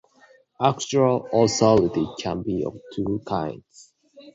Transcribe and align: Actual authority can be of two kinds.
Actual 0.59 1.27
authority 1.31 2.07
can 2.17 2.41
be 2.41 2.63
of 2.65 2.75
two 2.95 3.21
kinds. 3.23 3.93